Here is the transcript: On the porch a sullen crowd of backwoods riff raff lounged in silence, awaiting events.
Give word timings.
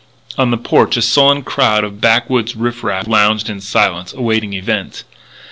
On 0.35 0.49
the 0.49 0.57
porch 0.57 0.97
a 0.97 1.01
sullen 1.03 1.43
crowd 1.43 1.83
of 1.83 2.01
backwoods 2.01 2.55
riff 2.55 2.83
raff 2.83 3.07
lounged 3.07 3.51
in 3.51 3.61
silence, 3.61 4.13
awaiting 4.13 4.53
events. 4.53 5.03